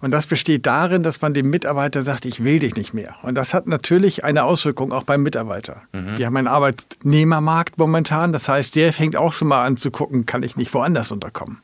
[0.00, 3.16] Und das besteht darin, dass man dem Mitarbeiter sagt, ich will dich nicht mehr.
[3.22, 5.82] Und das hat natürlich eine Auswirkung auch beim Mitarbeiter.
[5.92, 6.16] Mhm.
[6.16, 8.32] Wir haben einen Arbeitnehmermarkt momentan.
[8.32, 11.58] Das heißt, der fängt auch schon mal an zu gucken, kann ich nicht woanders unterkommen.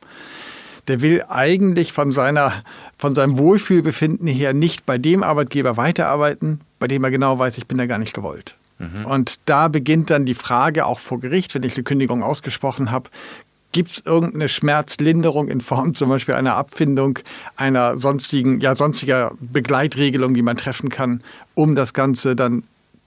[0.87, 2.53] Der will eigentlich von, seiner,
[2.97, 7.65] von seinem Wohlfühlbefinden her nicht bei dem Arbeitgeber weiterarbeiten, bei dem er genau weiß, ich
[7.65, 8.55] bin da gar nicht gewollt.
[8.79, 9.05] Mhm.
[9.05, 13.09] Und da beginnt dann die Frage, auch vor Gericht, wenn ich eine Kündigung ausgesprochen habe,
[13.77, 17.19] Gibt es irgendeine Schmerzlinderung in Form zum Beispiel einer Abfindung,
[17.57, 21.21] einer sonstigen, ja, sonstiger Begleitregelung, die man treffen kann,
[21.53, 22.63] um das Ganze dann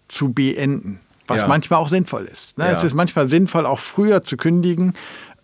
[0.06, 1.00] zu beenden?
[1.26, 1.48] Was ja.
[1.48, 2.56] manchmal auch sinnvoll ist.
[2.56, 2.66] Ne?
[2.66, 2.70] Ja.
[2.70, 4.94] Es ist manchmal sinnvoll, auch früher zu kündigen,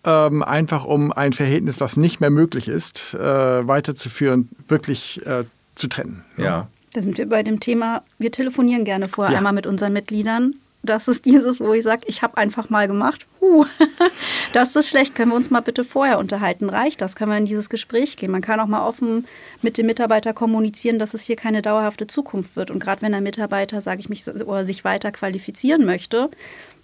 [0.05, 3.19] ähm, einfach um ein Verhältnis, was nicht mehr möglich ist, äh,
[3.67, 5.43] weiterzuführen, wirklich äh,
[5.75, 6.23] zu trennen.
[6.37, 6.45] Ne?
[6.45, 6.67] Ja.
[6.93, 9.39] Da sind wir bei dem Thema, wir telefonieren gerne vorher ja.
[9.39, 10.55] einmal mit unseren Mitgliedern.
[10.87, 13.27] Das ist dieses, wo ich sage, ich habe einfach mal gemacht.
[13.39, 13.65] Huh,
[14.53, 15.13] das ist schlecht.
[15.13, 16.69] Können wir uns mal bitte vorher unterhalten?
[16.69, 17.15] Reicht das?
[17.15, 18.31] Können wir in dieses Gespräch gehen?
[18.31, 19.25] Man kann auch mal offen
[19.61, 22.71] mit dem Mitarbeiter kommunizieren, dass es hier keine dauerhafte Zukunft wird.
[22.71, 26.29] Und gerade wenn ein Mitarbeiter, sage ich mich, oder sich weiter qualifizieren möchte,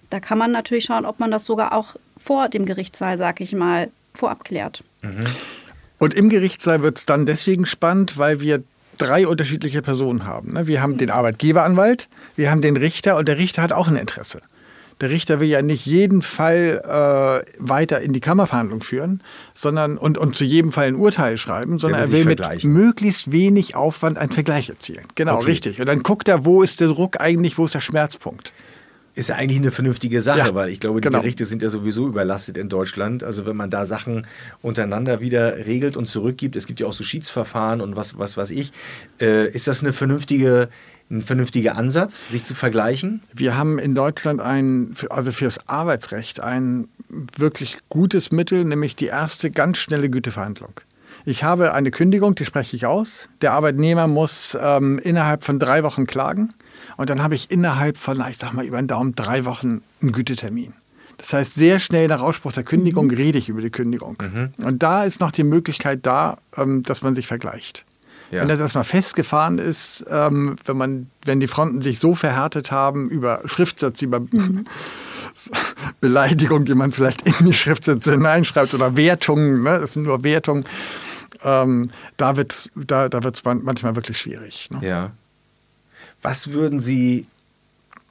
[0.10, 3.54] da kann man natürlich schauen, ob man das sogar auch vor dem Gerichtssaal, sage ich
[3.54, 4.84] mal, vorab klärt.
[5.02, 5.26] Mhm.
[5.98, 8.64] Und im Gerichtssaal wird es dann deswegen spannend, weil wir
[8.98, 10.54] drei unterschiedliche Personen haben.
[10.54, 10.68] Ne?
[10.68, 14.42] Wir haben den Arbeitgeberanwalt, wir haben den Richter und der Richter hat auch ein Interesse.
[15.02, 19.22] Der Richter will ja nicht jeden Fall äh, weiter in die Kammerverhandlung führen,
[19.54, 23.76] sondern und, und zu jedem Fall ein Urteil schreiben, sondern er will mit möglichst wenig
[23.76, 25.04] Aufwand einen Vergleich erzielen.
[25.16, 25.46] Genau, okay.
[25.46, 25.80] richtig.
[25.80, 28.54] Und dann guckt er, wo ist der Druck eigentlich, wo ist der Schmerzpunkt.
[29.16, 31.20] Ist ja eigentlich eine vernünftige Sache, ja, weil ich glaube, die genau.
[31.20, 33.24] Gerichte sind ja sowieso überlastet in Deutschland.
[33.24, 34.26] Also wenn man da Sachen
[34.64, 38.50] untereinander wieder regelt und zurückgibt, es gibt ja auch so Schiedsverfahren und was, was weiß
[38.52, 38.72] ich,
[39.22, 40.68] äh, ist das eine vernünftige,
[41.12, 43.22] ein vernünftiger Ansatz, sich zu vergleichen?
[43.34, 46.88] Wir haben in Deutschland ein, also für das Arbeitsrecht ein
[47.38, 50.80] wirklich gutes Mittel, nämlich die erste ganz schnelle Güteverhandlung.
[51.26, 53.30] Ich habe eine Kündigung, die spreche ich aus.
[53.42, 56.54] Der Arbeitnehmer muss ähm, innerhalb von drei Wochen klagen.
[56.98, 60.12] Und dann habe ich innerhalb von, ich sag mal, über den Daumen drei Wochen einen
[60.12, 60.74] Gütetermin.
[61.18, 63.14] Das heißt, sehr schnell nach Ausspruch der Kündigung mhm.
[63.14, 64.18] rede ich über die Kündigung.
[64.22, 64.66] Mhm.
[64.66, 67.86] Und da ist noch die Möglichkeit da, ähm, dass man sich vergleicht.
[68.32, 68.42] Ja.
[68.42, 73.10] Wenn das erstmal festgefahren ist, ähm, wenn, man, wenn die Fronten sich so verhärtet haben
[73.10, 74.66] über Schriftsatz, über mhm.
[76.02, 79.80] Beleidigung, die man vielleicht in die Schriftsätze hineinschreibt oder Wertungen, ne?
[79.80, 80.66] das sind nur Wertungen,
[81.44, 84.70] ähm, da wird es da, da manchmal wirklich schwierig.
[84.72, 84.88] Ne?
[84.88, 85.12] Ja.
[86.22, 87.28] Was würden Sie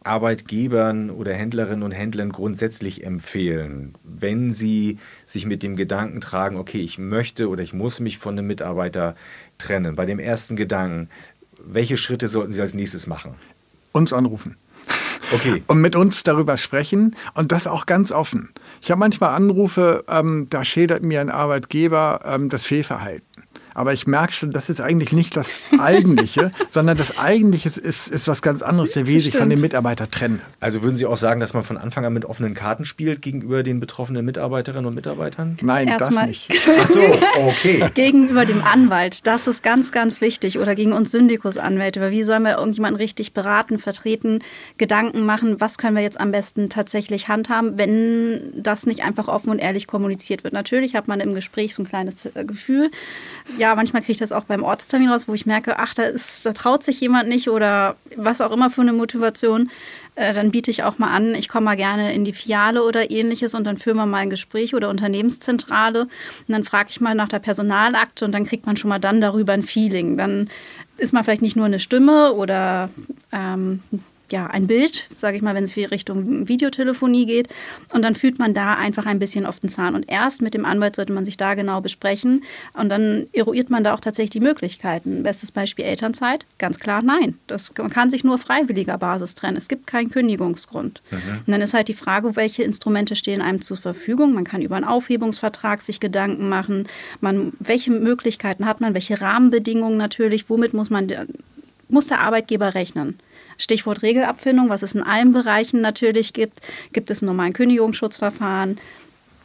[0.04, 6.80] Arbeitgebern oder Händlerinnen und Händlern grundsätzlich empfehlen, wenn sie sich mit dem Gedanken tragen, okay,
[6.80, 9.14] ich möchte oder ich muss mich von einem Mitarbeiter
[9.58, 9.94] trennen?
[9.94, 11.08] Bei dem ersten Gedanken,
[11.64, 13.36] welche Schritte sollten Sie als nächstes machen?
[13.92, 14.56] Uns anrufen.
[15.32, 15.62] Okay.
[15.66, 18.50] Und mit uns darüber sprechen und das auch ganz offen.
[18.80, 23.26] Ich habe manchmal Anrufe, ähm, da schildert mir ein Arbeitgeber ähm, das Fehlverhalten.
[23.74, 28.08] Aber ich merke schon, das ist eigentlich nicht das Eigentliche, sondern das Eigentliche ist, ist,
[28.08, 28.92] ist was ganz anderes.
[28.92, 30.40] Der will sich von dem Mitarbeiter trennen.
[30.60, 33.62] Also würden Sie auch sagen, dass man von Anfang an mit offenen Karten spielt gegenüber
[33.62, 35.56] den betroffenen Mitarbeiterinnen und Mitarbeitern?
[35.62, 36.50] Nein, Erst das nicht.
[36.80, 37.00] Ach so,
[37.46, 37.90] okay.
[37.94, 40.58] gegenüber dem Anwalt, das ist ganz, ganz wichtig.
[40.58, 42.00] Oder gegen uns Syndikusanwälte.
[42.00, 44.40] Weil wie sollen wir irgendjemanden richtig beraten, vertreten,
[44.78, 49.50] Gedanken machen, was können wir jetzt am besten tatsächlich handhaben, wenn das nicht einfach offen
[49.50, 50.54] und ehrlich kommuniziert wird.
[50.54, 52.90] Natürlich hat man im Gespräch so ein kleines äh, Gefühl,
[53.62, 56.44] ja, manchmal kriege ich das auch beim Ortstermin raus, wo ich merke, ach, da, ist,
[56.44, 59.70] da traut sich jemand nicht oder was auch immer für eine Motivation.
[60.16, 63.12] Äh, dann biete ich auch mal an, ich komme mal gerne in die Filiale oder
[63.12, 67.14] ähnliches und dann führen wir mal ein Gespräch oder Unternehmenszentrale und dann frage ich mal
[67.14, 70.16] nach der Personalakte und dann kriegt man schon mal dann darüber ein Feeling.
[70.16, 70.50] Dann
[70.98, 72.90] ist man vielleicht nicht nur eine Stimme oder
[73.30, 73.80] ähm,
[74.32, 77.48] ja, ein Bild, sage ich mal, wenn es Richtung Videotelefonie geht.
[77.92, 79.94] Und dann fühlt man da einfach ein bisschen auf den Zahn.
[79.94, 82.42] Und erst mit dem Anwalt sollte man sich da genau besprechen.
[82.72, 85.22] Und dann eruiert man da auch tatsächlich die Möglichkeiten.
[85.22, 87.38] Bestes Beispiel Elternzeit, ganz klar nein.
[87.46, 89.56] Das, man kann sich nur freiwilliger Basis trennen.
[89.56, 91.02] Es gibt keinen Kündigungsgrund.
[91.10, 91.16] Mhm.
[91.46, 94.32] Und dann ist halt die Frage, welche Instrumente stehen einem zur Verfügung.
[94.34, 96.88] Man kann über einen Aufhebungsvertrag sich Gedanken machen.
[97.20, 101.06] Man, welche Möglichkeiten hat man, welche Rahmenbedingungen natürlich, womit muss man
[101.92, 103.18] muss der Arbeitgeber rechnen.
[103.58, 106.60] Stichwort Regelabfindung, was es in allen Bereichen natürlich gibt.
[106.92, 108.78] Gibt es einen normalen Kündigungsschutzverfahren?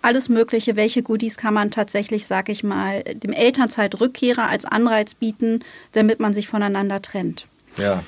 [0.01, 5.63] Alles Mögliche, welche Goodies kann man tatsächlich, sag ich mal, dem Elternzeitrückkehrer als Anreiz bieten,
[5.91, 7.45] damit man sich voneinander trennt?
[7.77, 8.03] Ja.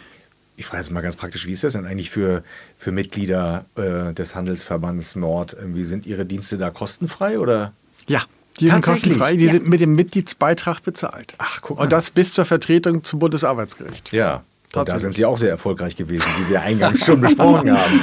[0.55, 2.43] Ich frage jetzt mal ganz praktisch, wie ist das denn eigentlich für,
[2.75, 5.53] für Mitglieder äh, des Handelsverbandes Nord?
[5.53, 7.71] Irgendwie sind Ihre Dienste da kostenfrei oder?
[8.07, 8.25] Ja,
[8.59, 9.51] die sind kostenfrei, die ja.
[9.51, 11.35] sind mit dem Mitgliedsbeitrag bezahlt.
[11.37, 11.83] Ach, guck mal.
[11.83, 14.11] Und das bis zur Vertretung zum Bundesarbeitsgericht.
[14.11, 14.43] Ja.
[14.75, 18.01] Und da sind Sie auch sehr erfolgreich gewesen, wie wir eingangs schon besprochen haben.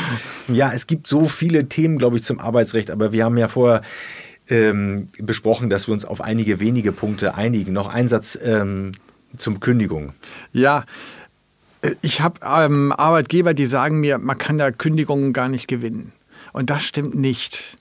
[0.48, 3.82] Ja, es gibt so viele Themen, glaube ich, zum Arbeitsrecht, aber wir haben ja vorher
[4.48, 7.72] ähm, besprochen, dass wir uns auf einige wenige Punkte einigen.
[7.72, 8.92] Noch ein Satz ähm,
[9.36, 10.12] zum Kündigung.
[10.52, 10.84] Ja,
[11.82, 16.12] äh, ich habe ähm, Arbeitgeber, die sagen mir, man kann da Kündigungen gar nicht gewinnen.
[16.52, 17.76] Und das stimmt nicht.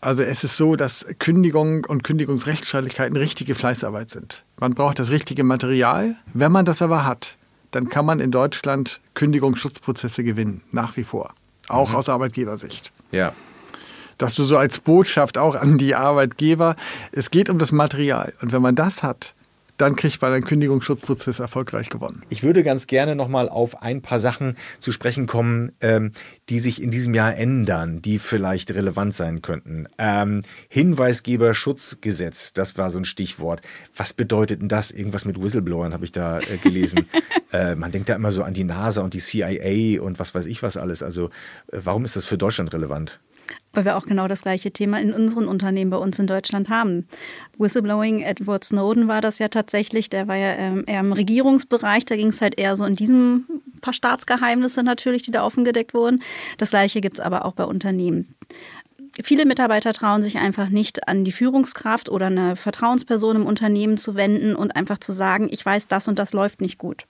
[0.00, 4.44] Also es ist so, dass Kündigung und Kündigungsrechtsstreitigkeiten richtige Fleißarbeit sind.
[4.58, 6.16] Man braucht das richtige Material.
[6.32, 7.36] Wenn man das aber hat,
[7.70, 11.34] dann kann man in Deutschland Kündigungsschutzprozesse gewinnen, nach wie vor.
[11.68, 11.96] Auch mhm.
[11.96, 12.92] aus Arbeitgebersicht.
[13.12, 13.32] Ja.
[14.16, 16.76] Dass du so als Botschaft auch an die Arbeitgeber,
[17.12, 18.32] es geht um das Material.
[18.40, 19.34] Und wenn man das hat,
[19.80, 22.22] dann kriegt man einen Kündigungsschutzprozess erfolgreich gewonnen.
[22.28, 26.12] Ich würde ganz gerne nochmal auf ein paar Sachen zu sprechen kommen, ähm,
[26.50, 29.86] die sich in diesem Jahr ändern, die vielleicht relevant sein könnten.
[29.96, 33.62] Ähm, Hinweisgeberschutzgesetz, das war so ein Stichwort.
[33.96, 34.90] Was bedeutet denn das?
[34.90, 37.06] Irgendwas mit Whistleblowern habe ich da äh, gelesen.
[37.52, 40.44] äh, man denkt da immer so an die NASA und die CIA und was weiß
[40.44, 41.02] ich was alles.
[41.02, 41.30] Also
[41.72, 43.18] äh, warum ist das für Deutschland relevant?
[43.72, 47.06] Weil wir auch genau das gleiche Thema in unseren Unternehmen bei uns in Deutschland haben.
[47.58, 52.16] Whistleblowing, Edward Snowden war das ja tatsächlich, der war ja ähm, eher im Regierungsbereich, da
[52.16, 53.46] ging es halt eher so in diesem
[53.80, 56.22] paar Staatsgeheimnisse natürlich, die da offengedeckt wurden.
[56.58, 58.34] Das gleiche gibt es aber auch bei Unternehmen
[59.22, 64.14] viele Mitarbeiter trauen sich einfach nicht an die Führungskraft oder eine Vertrauensperson im Unternehmen zu
[64.14, 67.06] wenden und einfach zu sagen, ich weiß, das und das läuft nicht gut.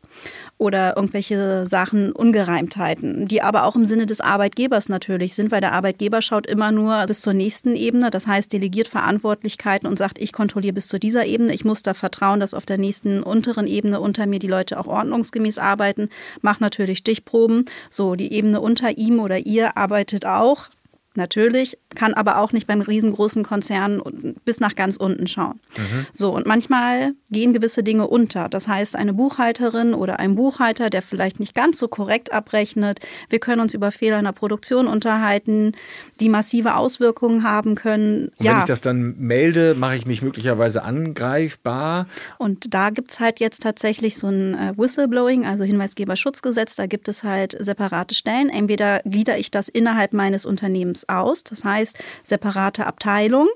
[0.59, 5.73] Oder irgendwelche Sachen, Ungereimtheiten, die aber auch im Sinne des Arbeitgebers natürlich sind, weil der
[5.73, 8.11] Arbeitgeber schaut immer nur bis zur nächsten Ebene.
[8.11, 11.55] Das heißt, delegiert Verantwortlichkeiten und sagt, ich kontrolliere bis zu dieser Ebene.
[11.55, 14.87] Ich muss da vertrauen, dass auf der nächsten unteren Ebene unter mir die Leute auch
[14.87, 16.09] ordnungsgemäß arbeiten.
[16.42, 17.66] Macht natürlich Stichproben.
[17.88, 20.68] So, die Ebene unter ihm oder ihr arbeitet auch
[21.16, 24.01] natürlich, kann aber auch nicht beim riesengroßen Konzern
[24.44, 25.61] bis nach ganz unten schauen.
[25.77, 26.07] Mhm.
[26.12, 28.49] So, und manchmal gehen gewisse Dinge unter.
[28.49, 33.01] Das heißt, eine Buchhalterin oder ein Buchhalter, der vielleicht nicht ganz so korrekt abrechnet.
[33.29, 35.73] Wir können uns über Fehler in der Produktion unterhalten,
[36.20, 38.29] die massive Auswirkungen haben können.
[38.38, 38.53] Und ja.
[38.53, 42.07] wenn ich das dann melde, mache ich mich möglicherweise angreifbar.
[42.38, 46.77] Und da gibt es halt jetzt tatsächlich so ein äh, Whistleblowing, also Hinweisgeberschutzgesetz.
[46.77, 48.49] Da gibt es halt separate Stellen.
[48.49, 51.45] Entweder glieder ich das innerhalb meines Unternehmens Teams aus.
[51.45, 53.49] Das heißt, separate Abteilungen,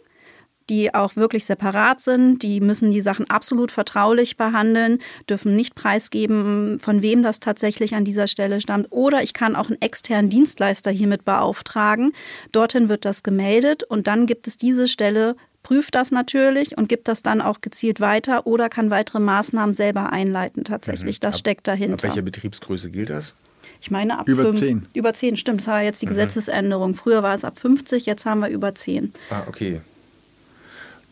[0.71, 2.43] die auch wirklich separat sind.
[2.43, 8.05] Die müssen die Sachen absolut vertraulich behandeln, dürfen nicht preisgeben, von wem das tatsächlich an
[8.05, 8.91] dieser Stelle stammt.
[8.91, 12.13] Oder ich kann auch einen externen Dienstleister hiermit beauftragen.
[12.53, 17.09] Dorthin wird das gemeldet und dann gibt es diese Stelle prüft das natürlich und gibt
[17.09, 21.17] das dann auch gezielt weiter oder kann weitere Maßnahmen selber einleiten tatsächlich.
[21.17, 21.21] Mhm.
[21.21, 21.95] Das ab, steckt dahinter.
[21.95, 23.35] Ab welcher Betriebsgröße gilt das?
[23.85, 24.87] Ich meine ab über 10.
[24.95, 25.61] Über 10, stimmt.
[25.61, 26.13] Das war jetzt die mhm.
[26.13, 26.95] Gesetzesänderung.
[26.95, 29.13] Früher war es ab 50, jetzt haben wir über 10.
[29.29, 29.83] Ah, okay.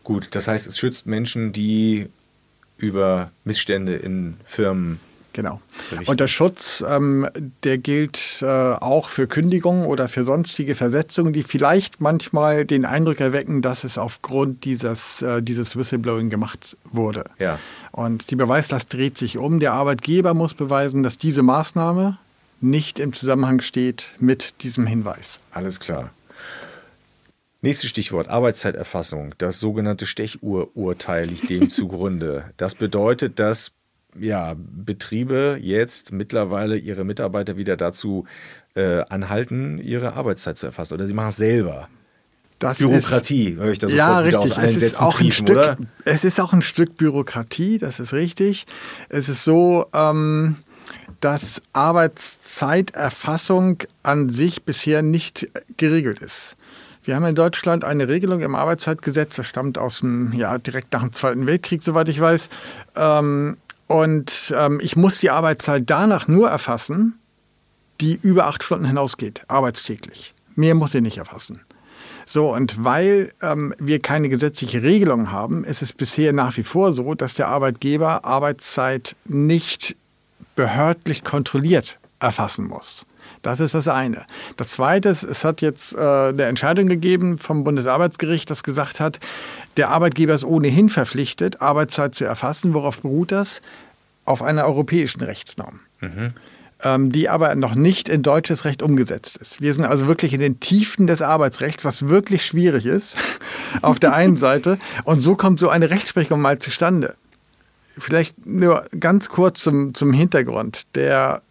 [0.03, 2.07] Gut, das heißt, es schützt Menschen, die
[2.77, 4.99] über Missstände in Firmen
[5.33, 5.61] Genau.
[5.89, 6.11] Berichten.
[6.11, 7.27] Und der Schutz, ähm,
[7.63, 13.19] der gilt äh, auch für Kündigungen oder für sonstige Versetzungen, die vielleicht manchmal den Eindruck
[13.19, 17.23] erwecken, dass es aufgrund dieses, äh, dieses Whistleblowing gemacht wurde.
[17.39, 17.57] Ja.
[17.91, 19.59] Und die Beweislast dreht sich um.
[19.59, 22.19] Der Arbeitgeber muss beweisen, dass diese Maßnahme
[22.63, 25.39] nicht im Zusammenhang steht mit diesem Hinweis.
[25.51, 26.11] Alles klar.
[27.61, 29.35] Nächstes Stichwort, Arbeitszeiterfassung.
[29.37, 32.45] Das sogenannte Stechuhrurteil liegt dem zugrunde.
[32.57, 33.71] Das bedeutet, dass
[34.19, 38.25] ja, Betriebe jetzt mittlerweile ihre Mitarbeiter wieder dazu
[38.75, 40.93] äh, anhalten, ihre Arbeitszeit zu erfassen.
[40.93, 41.87] Oder sie machen es selber.
[42.59, 44.39] Das Bürokratie, ist, höre ich da sofort ja, richtig.
[44.39, 45.77] aus allen es Sätzen triefen, Stück, oder?
[46.05, 48.65] Es ist auch ein Stück Bürokratie, das ist richtig.
[49.09, 50.57] Es ist so, ähm,
[51.23, 56.57] dass Arbeitszeiterfassung an sich bisher nicht geregelt ist.
[57.03, 60.99] Wir haben in Deutschland eine Regelung im Arbeitszeitgesetz, das stammt aus dem, ja, direkt nach
[61.01, 62.49] dem Zweiten Weltkrieg, soweit ich weiß.
[62.95, 63.55] Ähm,
[63.87, 67.17] und ähm, ich muss die Arbeitszeit danach nur erfassen,
[68.01, 70.33] die über acht Stunden hinausgeht, arbeitstäglich.
[70.55, 71.61] Mehr muss ich nicht erfassen.
[72.25, 76.91] So, und weil ähm, wir keine gesetzliche Regelung haben, ist es bisher nach wie vor
[76.93, 79.95] so, dass der Arbeitgeber Arbeitszeit nicht
[80.55, 83.05] behördlich kontrolliert erfassen muss.
[83.43, 84.25] Das ist das eine.
[84.55, 89.19] Das zweite ist, es hat jetzt äh, eine Entscheidung gegeben vom Bundesarbeitsgericht, das gesagt hat,
[89.75, 92.73] der Arbeitgeber ist ohnehin verpflichtet, Arbeitszeit zu erfassen.
[92.73, 93.61] Worauf beruht das?
[94.25, 95.81] Auf einer europäischen Rechtsnorm.
[95.99, 96.29] Mhm.
[96.81, 99.61] Ähm, die aber noch nicht in deutsches Recht umgesetzt ist.
[99.61, 103.17] Wir sind also wirklich in den Tiefen des Arbeitsrechts, was wirklich schwierig ist,
[103.81, 104.77] auf der einen Seite.
[105.03, 107.15] Und so kommt so eine Rechtsprechung mal zustande.
[107.97, 110.83] Vielleicht nur ganz kurz zum, zum Hintergrund.
[110.95, 111.41] Der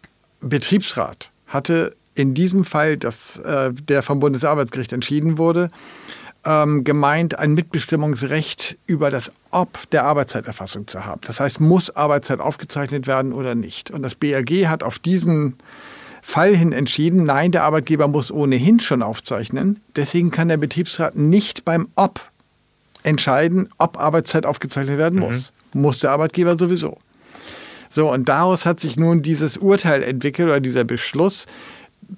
[0.41, 5.69] Betriebsrat hatte in diesem Fall, das, äh, der vom Bundesarbeitsgericht entschieden wurde,
[6.45, 11.21] ähm, gemeint, ein Mitbestimmungsrecht über das Ob der Arbeitszeiterfassung zu haben.
[11.25, 13.91] Das heißt, muss Arbeitszeit aufgezeichnet werden oder nicht.
[13.91, 15.55] Und das BRG hat auf diesen
[16.21, 19.81] Fall hin entschieden, nein, der Arbeitgeber muss ohnehin schon aufzeichnen.
[19.95, 22.19] Deswegen kann der Betriebsrat nicht beim Ob
[23.03, 25.25] entscheiden, ob Arbeitszeit aufgezeichnet werden mhm.
[25.25, 25.51] muss.
[25.51, 25.62] Mhm.
[25.73, 26.97] Muss der Arbeitgeber sowieso.
[27.89, 31.45] So, und daraus hat sich nun dieses Urteil entwickelt oder dieser Beschluss,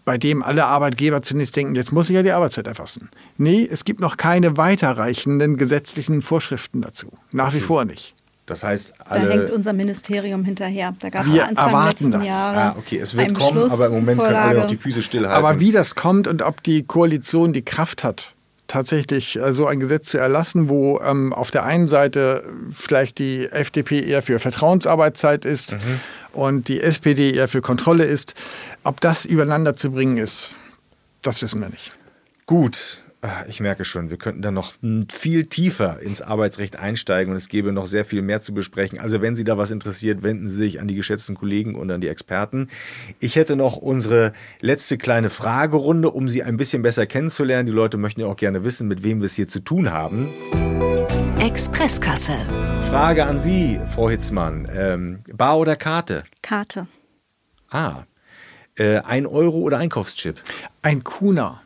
[0.06, 3.10] bei dem alle Arbeitgeber zunächst denken, jetzt muss ich ja die Arbeitszeit erfassen.
[3.38, 7.12] Nee, es gibt noch keine weiterreichenden gesetzlichen Vorschriften dazu.
[7.32, 8.16] Nach wie vor nicht.
[8.46, 9.28] Das heißt, alle.
[9.28, 10.94] Da hängt unser Ministerium hinterher.
[11.00, 12.28] Da gab es Wir Anfang erwarten das.
[12.28, 15.44] Jahre ah, okay, es wird kommen, aber im Moment können alle noch die Füße stillhalten.
[15.44, 18.35] Aber wie das kommt und ob die Koalition die Kraft hat,
[18.68, 23.48] tatsächlich äh, so ein Gesetz zu erlassen, wo ähm, auf der einen Seite vielleicht die
[23.48, 26.00] FDP eher für Vertrauensarbeitszeit ist mhm.
[26.34, 28.34] und die SPD eher für Kontrolle ist.
[28.84, 30.56] Ob das übereinander zu bringen ist,
[31.22, 31.92] das wissen wir nicht.
[32.46, 33.04] Gut,
[33.48, 34.74] ich merke schon, wir könnten da noch
[35.12, 39.00] viel tiefer ins Arbeitsrecht einsteigen und es gäbe noch sehr viel mehr zu besprechen.
[39.00, 42.02] Also wenn Sie da was interessiert, wenden Sie sich an die geschätzten Kollegen und an
[42.02, 42.70] die Experten.
[43.20, 47.68] Ich hätte noch unsere letzte kleine Fragerunde, um Sie ein bisschen besser kennenzulernen.
[47.68, 50.30] Die Leute möchten ja auch gerne wissen, mit wem wir es hier zu tun haben.
[51.40, 52.36] Expresskasse.
[52.90, 54.68] Frage an Sie, Frau Hitzmann.
[54.74, 56.24] Ähm, Bar oder Karte?
[56.42, 56.88] Karte.
[57.70, 58.04] Ah.
[58.76, 60.42] Äh, ein Euro oder Einkaufschip?
[60.82, 61.62] Ein Kuna.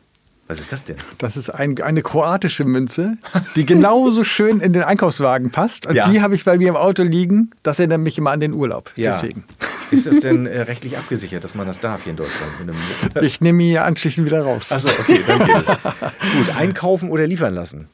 [0.50, 0.96] Was ist das denn?
[1.18, 3.16] Das ist ein, eine kroatische Münze,
[3.54, 5.86] die genauso schön in den Einkaufswagen passt.
[5.86, 6.10] Und ja.
[6.10, 7.52] die habe ich bei mir im Auto liegen.
[7.62, 8.90] Das erinnert mich immer an den Urlaub.
[8.96, 9.12] Ja.
[9.12, 9.44] Deswegen.
[9.92, 12.50] Ist das denn äh, rechtlich abgesichert, dass man das darf hier in Deutschland?
[13.22, 14.72] ich nehme ihn anschließend wieder raus.
[14.72, 15.66] Achso, okay, dann geht.
[15.66, 17.88] Gut, einkaufen oder liefern lassen?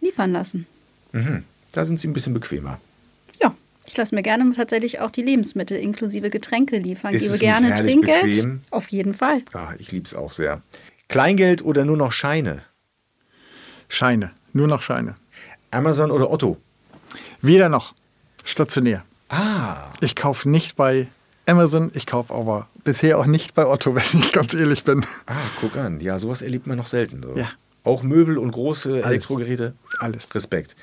[0.00, 0.66] Liefern lassen.
[1.12, 1.44] Mhm.
[1.70, 2.80] Da sind Sie ein bisschen bequemer.
[3.40, 3.54] Ja,
[3.86, 7.14] ich lasse mir gerne tatsächlich auch die Lebensmittel inklusive Getränke liefern.
[7.14, 8.22] Ist Gebe gerne Trinkgeld.
[8.22, 8.60] Bequem?
[8.70, 9.42] Auf jeden Fall.
[9.54, 10.60] Ja, ich liebe es auch sehr.
[11.08, 12.62] Kleingeld oder nur noch Scheine?
[13.88, 15.14] Scheine, nur noch Scheine.
[15.70, 16.56] Amazon oder Otto?
[17.40, 17.94] Weder noch.
[18.44, 19.04] Stationär.
[19.28, 19.92] Ah.
[20.00, 21.08] Ich kaufe nicht bei
[21.46, 25.04] Amazon, ich kaufe aber bisher auch nicht bei Otto, wenn ich ganz ehrlich bin.
[25.26, 26.00] Ah, guck an.
[26.00, 27.22] Ja, sowas erlebt man noch selten.
[27.22, 27.36] So.
[27.36, 27.48] Ja.
[27.84, 29.06] Auch Möbel und große Alles.
[29.06, 29.74] Elektrogeräte?
[30.00, 30.34] Alles.
[30.34, 30.74] Respekt.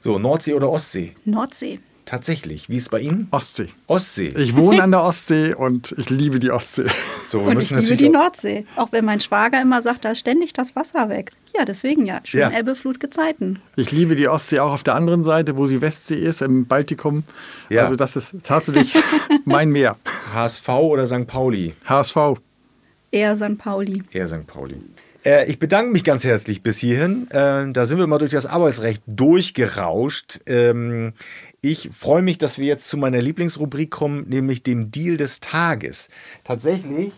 [0.00, 1.16] So, Nordsee oder Ostsee?
[1.24, 1.80] Nordsee.
[2.04, 2.68] Tatsächlich.
[2.68, 3.28] Wie ist es bei Ihnen?
[3.30, 3.68] Ostsee.
[3.86, 4.34] Ostsee.
[4.36, 6.86] Ich wohne an der Ostsee und ich liebe die Ostsee.
[7.26, 8.66] So, und ich liebe die Nordsee.
[8.76, 11.32] Auch wenn mein Schwager immer sagt, da ist ständig das Wasser weg.
[11.54, 12.20] Ja, deswegen ja.
[12.24, 12.50] Schön ja.
[12.50, 13.60] Ebbe, Flut, Gezeiten.
[13.76, 17.24] Ich liebe die Ostsee auch auf der anderen Seite, wo sie Westsee ist, im Baltikum.
[17.68, 17.82] Ja.
[17.82, 18.96] Also das ist tatsächlich
[19.44, 19.96] mein Meer.
[20.34, 21.26] HSV oder St.
[21.26, 21.74] Pauli?
[21.84, 22.16] HSV.
[23.10, 23.58] Eher St.
[23.58, 24.02] Pauli.
[24.10, 24.46] Eher St.
[24.46, 24.76] Pauli.
[25.24, 27.30] Äh, ich bedanke mich ganz herzlich bis hierhin.
[27.30, 30.40] Äh, da sind wir mal durch das Arbeitsrecht durchgerauscht.
[30.46, 31.12] Ähm,
[31.60, 36.08] ich freue mich, dass wir jetzt zu meiner Lieblingsrubrik kommen, nämlich dem Deal des Tages.
[36.44, 37.12] Tatsächlich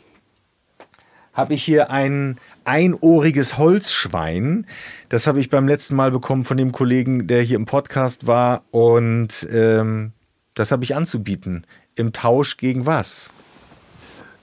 [1.32, 4.66] habe ich hier ein einohriges Holzschwein.
[5.08, 8.62] Das habe ich beim letzten Mal bekommen von dem Kollegen, der hier im Podcast war.
[8.70, 10.12] Und ähm,
[10.54, 11.66] das habe ich anzubieten.
[11.96, 13.32] Im Tausch gegen was?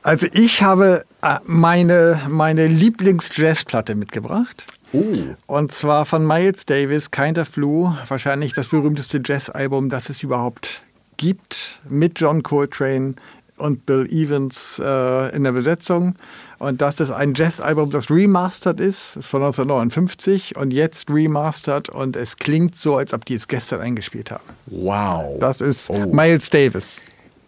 [0.03, 4.65] Also ich habe äh, meine, meine Lieblings-Jazzplatte mitgebracht.
[4.93, 5.05] Oh.
[5.47, 10.83] Und zwar von Miles Davis, Kind of Blue, wahrscheinlich das berühmteste Jazz-Album, das es überhaupt
[11.17, 13.13] gibt, mit John Coltrane
[13.57, 16.15] und Bill Evans äh, in der Besetzung.
[16.57, 21.89] Und das ist ein Jazz-Album, das remastered ist, das ist von 1959 und jetzt remastered
[21.89, 24.43] und es klingt so, als ob die es gestern eingespielt haben.
[24.65, 25.37] Wow.
[25.39, 26.07] Das ist oh.
[26.13, 27.01] Miles Davis.